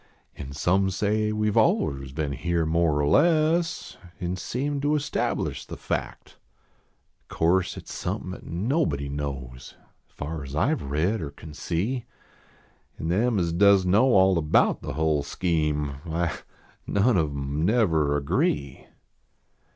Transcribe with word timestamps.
An 0.35 0.51
some 0.51 0.89
say 0.89 1.31
we 1.31 1.51
ve 1.51 1.59
aliens 1.59 2.11
been 2.11 2.31
here 2.31 2.65
more 2.65 2.99
or 2.99 3.07
less, 3.07 3.97
An 4.19 4.35
seem 4.35 4.81
to 4.81 4.95
establish 4.95 5.63
the 5.63 5.77
fact. 5.77 6.37
O 7.29 7.35
course 7.35 7.77
at 7.77 7.83
s 7.83 7.91
somepin 7.91 8.33
at 8.33 8.43
nobody 8.43 9.07
knows, 9.09 9.75
As 10.09 10.15
far 10.15 10.43
as 10.43 10.55
I 10.55 10.73
ve 10.73 10.85
read 10.85 11.21
or 11.21 11.29
cnn 11.29 11.55
see; 11.55 12.05
An 12.97 13.09
them 13.09 13.37
as 13.37 13.53
does 13.53 13.85
know 13.85 14.05
all 14.15 14.39
about 14.39 14.81
the 14.81 14.93
hull 14.93 15.21
scheme, 15.21 15.99
Why, 16.03 16.33
none 16.87 17.15
of 17.15 17.29
em 17.29 17.63
never 17.63 18.17
agree. 18.17 18.87